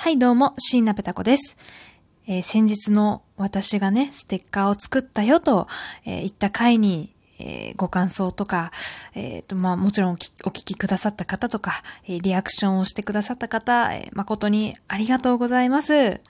[0.00, 1.56] はい、どうも、椎名ペタ子です。
[2.28, 5.66] えー先日の私がね、ステッカーを作ったよと、
[6.06, 8.70] えー言った回に、えーご感想とか、
[9.16, 11.72] えーと、まあ、もちろんお聞きくださった方とか、
[12.06, 15.94] えリアクションをしてくださった方、え誠にありがとうございます。
[16.04, 16.20] 今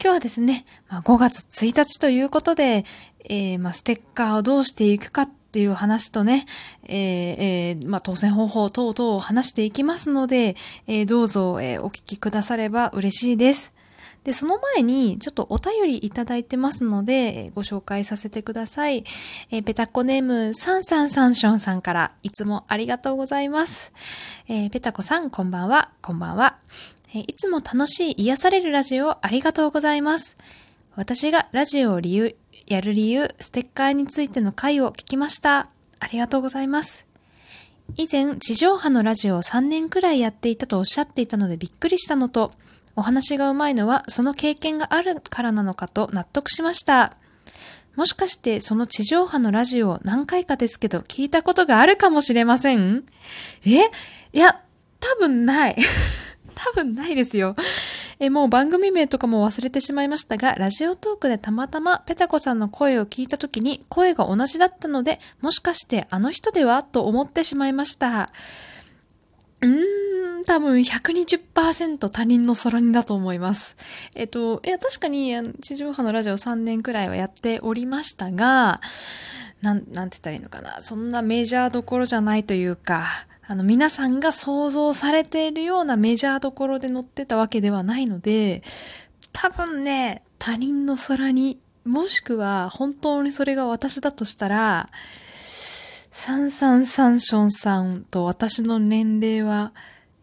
[0.00, 2.84] 日はですね、まあ、5月1日ということで、
[3.24, 6.44] えまあ、ステッカーをどうしていくかっっていう話とね、
[6.84, 10.56] えーえーまあ、当選方法等々を話していきますので、
[10.86, 13.72] えーどうぞ、えお聞きくだされば嬉しいです。
[14.24, 19.04] で、その前に、ちょっとお便りいただいてますので、えご紹介させてください。
[19.50, 23.92] えーペタコネーム、サンサンサンションさんから、いつもありがとうございます。
[24.48, 26.58] えーペタコさん、こんばんは、こんばんは。
[27.14, 30.36] えーいつも楽しい癒されるラジオありがとうございます。
[30.94, 32.36] 私がラジオを理由、
[32.66, 35.70] やる理由、ステッカーについての回を聞きました。
[36.00, 37.06] ありがとうございます。
[37.96, 42.52] 以前、地上波のラジオを3年くらいやっていたとおっしゃっていたのでびっくりしたのと、
[42.96, 47.16] お話がうまいのはその経験があるからなのかと納得しました。
[47.96, 53.04] もしかしてその地上波のラジオを何回かですけど聞いたことがあるかもしれません？
[53.64, 53.70] え？
[54.32, 54.60] いや、
[55.00, 55.76] 多分ない。
[56.58, 57.54] 多分ないですよ。
[58.18, 68.32] え、もう番組名とかも忘れてしまいましたが、ラジオトークでたまたまペタコさんの声を聞いたときに声が同じだったので、もしかしてあの人ではと思ってしまいました。
[69.60, 73.76] うーん、多分120%他人の空にだと思います。
[74.16, 78.80] えっと、いや、確かに地上波のラジオ3年くらいはやっておりましたが、
[79.62, 80.82] なん、なんて言ったらいいのかな。
[80.82, 83.06] そんなメジャーどころじゃないというか、
[83.50, 88.62] あの、皆さんが想像されているようなメジャーどころで乗ってたわけではないので、
[89.32, 94.90] 多分ね、他人の空に、もしくは本当にそれが私だとしたら、
[96.10, 99.72] サンサンサンションさんと私の年齢は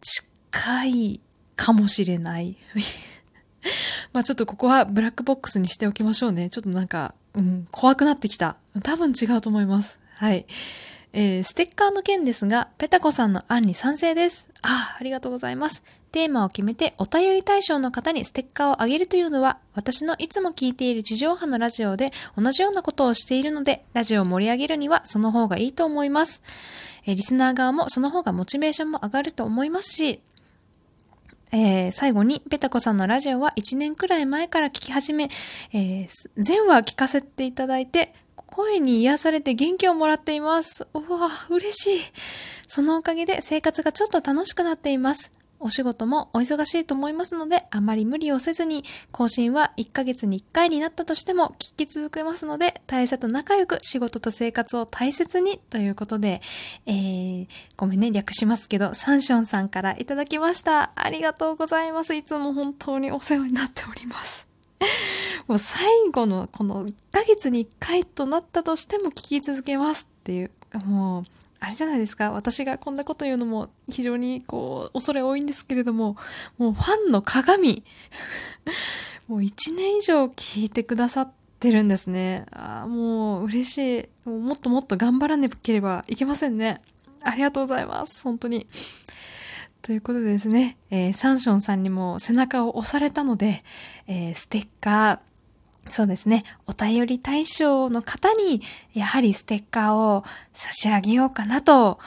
[0.00, 1.20] 近い
[1.56, 2.56] かもしれない。
[4.14, 6.48] まあちょっとここはブラックボックスにしておきましょうね。
[6.48, 8.56] ちょっとなんか、うん、怖くなってきた。
[8.82, 9.98] 多分違うと思います。
[10.14, 10.46] はい。
[11.12, 14.48] えーステッカーの件ですが、ペタコさんの案に賛成です。
[14.62, 15.82] ああ、ありがとうございます。
[16.12, 26.42] テーマを決めてお便り対象の方にステッカーをあげるというのは、私のいつも聞いている地上波のラジオで同じようなことをしているので、ラジオを盛り上げるにはその方がいいと思います。
[27.06, 30.20] えーリスナー側もその方がモチベーションも上がると思いますし、
[31.52, 35.28] えー最後に、ペタコさんのラジオは1年くらい前から聞き始め、
[35.72, 38.14] えー全話聞かせていただいて、
[38.50, 40.86] 声に癒されて元気をもらっています。
[40.92, 42.12] うわ嬉しい。
[42.66, 45.30] そのおかげで生活がちょっと楽しくなっています。
[45.62, 56.40] お仕事もお忙しいと思いますので、あまり無理をせずに、更新は1ヶ月に1回になったとしても聞き続けますので、大切と仲良く仕事と生活を大切にということで、
[56.86, 57.46] えー、
[57.76, 60.92] ごめんね、略しますけど、サンションさんからいただきました。
[60.94, 62.14] ありがとうございます。
[62.14, 64.48] いつも本当にお世話になっております。
[65.50, 70.50] もう最後のこの1ヶ月に1回となったとしても聞き続けますっていう、
[70.86, 71.24] もう、
[71.58, 72.30] あれじゃないですか。
[72.30, 76.16] 私がこんなこと言うのも非常にこう、恐れ多いんですけれども、
[76.56, 77.82] もうファンの鏡。
[79.26, 82.46] もう1年以上聞いてくださってるんですね。
[82.52, 84.28] あもう嬉しい。
[84.28, 86.80] ももっともっと頑張らなければいけませんね。
[87.24, 88.22] ありがとうございます。
[88.22, 88.68] 本当に。
[89.82, 93.64] ということでですね、えーサンションさんにも背中を押されたので、
[94.06, 95.29] えーステッカー、
[95.88, 101.98] そうですね、お便り対象の方に、やはりステッカーを差し上げようかなと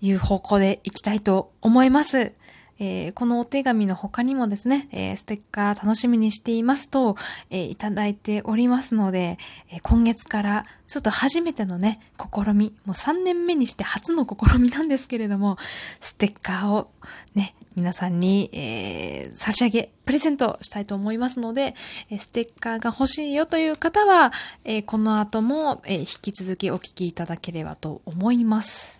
[0.00, 2.32] いう方向でいきたいと思います。
[2.78, 7.16] えーこのお手紙の他にもですね、えーステッカー楽しみにしていますと、
[7.50, 9.38] えーいただいておりますので、
[9.70, 15.56] え今月からちょっと初めてのね、試み、もう3年目にして初の試みなんですけれども、
[16.00, 16.90] ステッカーを
[17.34, 21.74] ね、皆さんに、え差し上げ、プレゼントしたいと思いますので、
[22.10, 24.32] えステッカーが欲しいよという方は、
[24.64, 28.97] えこの後も、え引き続きお聞きいただければと思います。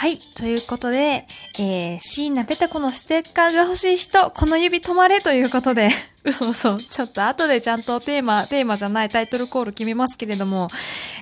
[0.00, 0.16] はい。
[0.16, 1.26] ということで、
[1.58, 5.90] えー、椎名ペタコのステッカーが欲しい人、この指止まれということで、
[6.22, 6.78] 嘘嘘。
[6.78, 10.68] ちょっと後でちゃんとテーマ、テーマじゃないタイトルコール決めますけれども、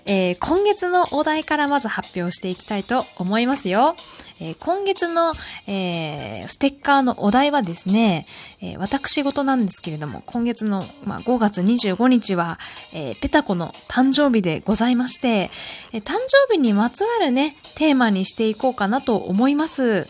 [0.07, 3.95] えー今月のお題からまず発表していきたいと思いますよ。
[4.41, 5.35] えー今月の、
[5.69, 8.27] えーステッカーのお題はですね、
[8.61, 12.59] え私事なんですけれども、今月の、まあ、5月25日は、
[12.93, 15.51] えペタコの誕生日でございまして、
[15.93, 20.09] え誕生日にまつわるね、テーマにしていこうかなと思います。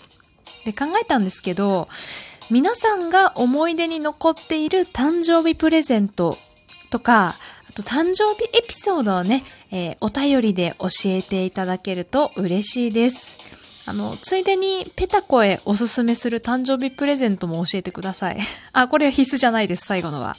[0.65, 1.89] で、考えたんですけど、
[2.51, 6.33] 皆さんが思い出に残っている誕生日プレゼント
[6.89, 7.35] とか、
[7.69, 13.59] あと誕生日エピソードをね、えーお便りで教えていただけると嬉しいです。
[13.87, 18.39] あの、ついでにペタコへおすすめする誕生日プレゼントも教えてください。
[18.73, 20.35] あ、これは必須じゃないです、最後のは。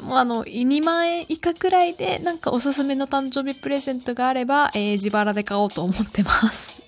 [0.00, 6.82] もうあの、2万円以下くらいでなんかおすすめの誕生日プレゼントがあれば、えー、自腹で買おうと思ってます。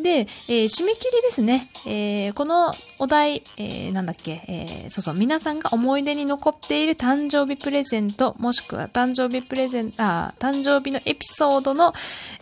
[0.00, 1.68] で、えー、締め切りですね。
[1.86, 11.92] えー、このお題、えー、なんだっけ、えー、そうそう、皆さんが思い出に残っている誕生日プレゼント、もしくは誕生日プレゼント、あ、誕生日のエピソードの、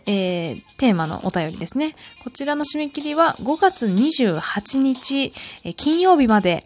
[0.05, 1.95] えー、テーマのお便りですね。
[2.23, 5.33] こちらの締め切りは5月28日、
[5.65, 6.63] えー、金曜日まで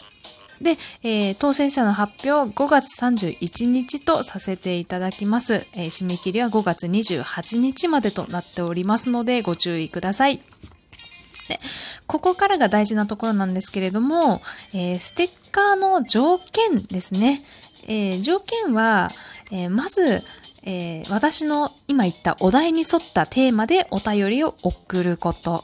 [0.61, 5.65] で、えー、当選者の発表5月31日とさせていただきます。
[5.73, 10.41] えー、締め切りは5月28日までとなっておりますのでご注意ください。
[11.47, 11.59] で、
[12.07, 14.42] ここからが大事なところなんですけれども、
[14.74, 17.42] えー、ステッカーの条件ですね。
[17.88, 19.09] えー、条件は、
[19.51, 20.21] えー、まず、
[20.68, 25.63] え私の今言ったお題に沿ったテーマでお便りを送ること。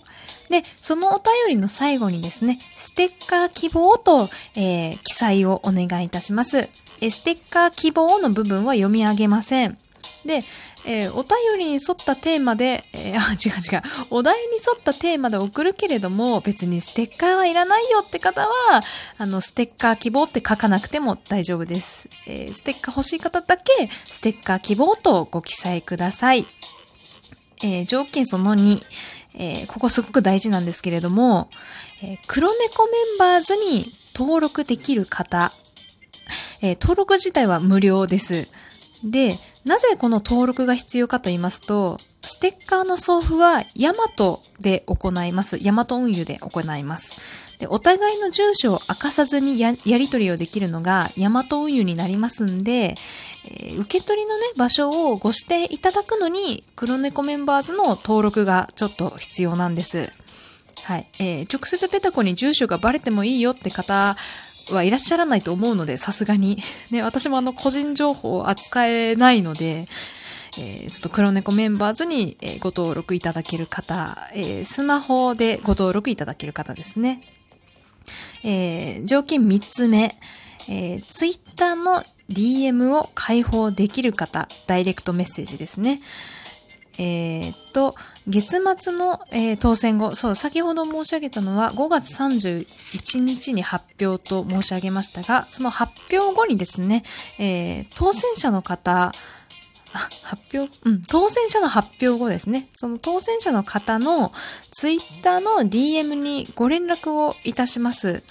[0.49, 6.69] で、そのお便りの最後にですね、ステッカー希望と、え記載をお願いいたします。
[7.09, 9.77] ステッカー希望の部分は読み上げません。
[10.25, 10.43] で、
[10.85, 18.83] えー、お便りに沿ったテーマで、えー、 あ、違う違う、お題に沿ったテーマで送るけれども、別にステッカーはいらないよって方は、
[19.17, 22.07] あの、ステッカー希望って書かなくても大丈夫です。
[22.27, 26.45] えー、ステッカー欲しい方だけ、ステッカー希望とご記載ください。
[27.63, 28.81] え条件その2、
[29.35, 31.49] えここすごく大事なんですけれども、
[32.01, 35.51] え黒猫メンバーズに登録できる方、
[36.61, 38.49] え登録自体は無料です。
[39.03, 39.35] で、
[39.65, 45.57] なぜこの登録が必要かと言いますと、ステッカーの送付はヤマトで行います。
[45.61, 47.21] ヤマト運輸で行います。
[47.61, 52.95] でお互いの住所を明かさずにやり取りをできるのがヤマト運輸になりますんで、
[53.45, 60.11] えー、受け取りのね、場所をご指定いただくのに、黒猫メンバーズの登録がちょっと必要なんです。
[60.85, 61.07] はい。
[61.19, 64.15] えー、直接ペタコに住所がバレてもいいよって方
[64.73, 66.57] はいらっしゃらないと思うので、さすがに。
[66.89, 69.87] ね、私もあの個人情報を扱えないので、
[70.57, 77.21] えー、ちょっと黒猫メンバーズに、えご登録いただける方、えー、スマホでご登録いただける方ですね。
[78.43, 80.15] えー、条件3つ目、
[80.69, 85.99] えー、ツイッターの DM を開放できる方、ダイレクトメッセージですね。
[87.03, 87.95] えー、っと、
[88.27, 97.01] 月末の、えー、当選後、そう、先ほど申し上げたのは5月31日に発表と申し上げましたが、その発表後にですね、
[97.39, 99.11] えー、当選者の方、
[99.93, 102.67] 発表、うん、当選者の発表後ですね。
[102.75, 104.31] その当選者の方の
[104.71, 108.23] ツイッターの DM にご連絡をいたします。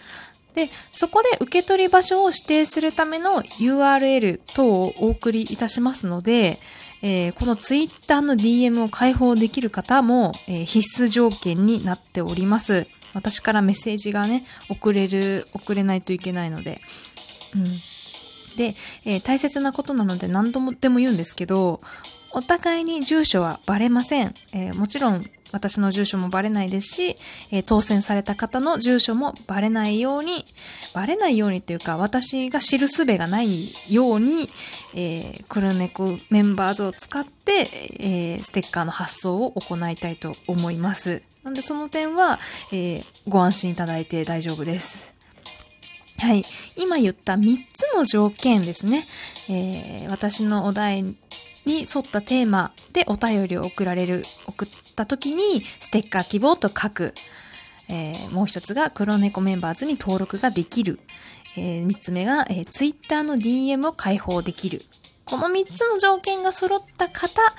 [0.55, 6.57] で、そこで受け取り場所を指定するための URL 等をお送りいたしますので、
[7.03, 12.87] えー、この Twitter の DM を開放できる方も、えー、必須条件になっております。
[13.15, 16.81] 私からメッセージがね、送れる、送れないといけないので。
[17.55, 17.65] うん。
[18.57, 18.75] で、
[19.05, 21.81] えー、大切なことなので何度もでも言うんですけど、
[22.33, 24.35] お互いに住所はバレません。
[24.53, 27.17] えー、もちろん私の住所もバレないですし、
[27.51, 30.45] えー、当選された方の住所もバレないように、
[30.95, 34.49] バレないようにっていうか、私が知る術がないように、
[34.95, 37.67] えー、黒猫メンバーズを使って、
[38.01, 41.23] えー、ステッカーの発送を行いたいと思います。
[41.45, 42.39] なんでその点は、
[42.73, 45.15] えー、ご安心いただいて大丈夫です。
[46.19, 46.43] はい。
[46.77, 49.03] 今言った3つの条件ですね。
[49.49, 51.17] えー、私のお題
[51.71, 57.15] に沿ったテーマでお便りを送られる、送った時にステッカー希望と書く。
[57.89, 61.01] えー、もう一つが黒猫メンバーズに登録ができる。
[61.57, 64.81] えー、三つ目が、えー、ツイッターの DM を開放できる。
[65.25, 67.55] この三つの条件が揃った方か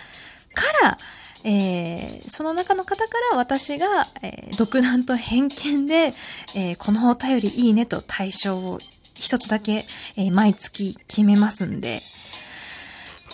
[0.84, 0.98] ら、
[1.44, 3.88] えー、その中の方から私が、
[4.22, 6.14] えー、独断と偏見で、
[6.56, 8.80] えー、このお便りいいねと対象を
[9.16, 9.86] 一つだけ、
[10.18, 12.00] え、毎月決めますんで、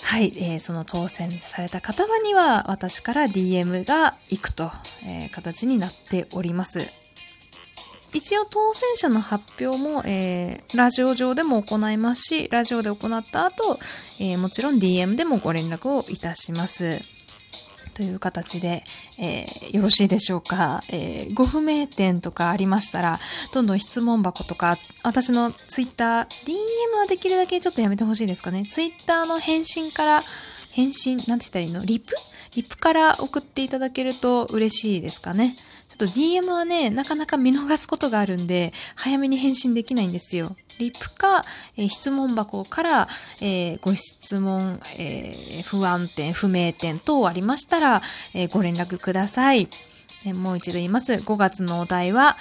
[0.07, 4.71] はい、えー、その当選された方には私から DM が行くと、
[5.05, 6.79] えー、形になっております。
[8.13, 13.77] 一応当選者の発表も、えー、ラジオ上でも行いますし、ラジオで行った後、
[14.21, 17.16] えー、もちろん DM でもご連絡をいたします。
[17.97, 18.83] という形で、
[19.19, 23.19] えー、よろしいでしょうか、えー、ご不明点とかありましたら、
[23.55, 28.67] どんどん質問箱とか、私のツイッター、DM はできるだけちょっとやめてほしいですかね。
[28.69, 30.23] ツイッターの返信から、
[30.77, 31.83] 返信、なんて言ったらいいの？
[31.83, 32.13] リプ？
[32.55, 35.55] リプから送っていただけると嬉しいですかね。
[35.87, 40.55] ちょっと DM はね、なかなか見逃すことがあるんで、早めに返信できないんですよ。
[40.77, 41.43] リプか、
[41.77, 43.07] えー、質問箱から、
[43.41, 48.03] えー、ご質問、えー、不安点、不明点等ありましたら、
[48.35, 49.69] えご連絡ください。
[50.25, 51.13] もう一度言います。
[51.13, 52.37] 5月のお題は、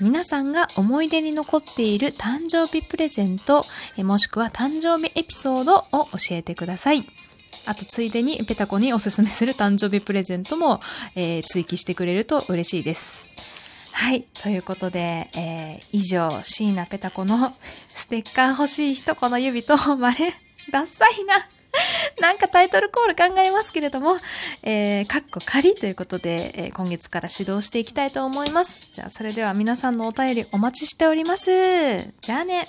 [0.00, 3.62] 皆さんが思い出に残っている誕生日プレゼント、
[3.98, 7.23] もしくは誕生日エピソードを教えてください。
[7.66, 10.80] あと、ついでにペタコにおすすめする誕生日プレゼントも、
[11.14, 13.28] えー追記してくれると嬉しいです。
[13.92, 14.22] はい。
[14.42, 17.54] ということで、えー以上、椎名ペタコの
[17.88, 20.32] ステッカー欲しい人この指と、まれ、
[20.70, 21.48] ダッサいな。
[22.20, 24.16] なんかタイトルコール考えますけれども、
[24.62, 28.90] えー、かっこ仮ということで、えー今月から指導していきたいと思います。
[28.92, 31.50] じゃあ、それでは皆さんのお便りお待ちしております。
[32.20, 32.66] じゃあね。